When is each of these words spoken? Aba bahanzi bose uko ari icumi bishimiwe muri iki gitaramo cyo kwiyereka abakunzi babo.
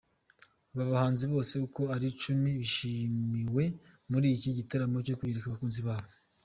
Aba 0.71 0.91
bahanzi 0.91 1.23
bose 1.33 1.53
uko 1.67 1.81
ari 1.95 2.05
icumi 2.11 2.49
bishimiwe 2.59 3.63
muri 4.11 4.27
iki 4.35 4.49
gitaramo 4.57 4.97
cyo 5.07 5.17
kwiyereka 5.19 5.47
abakunzi 5.49 5.81
babo. 5.89 6.13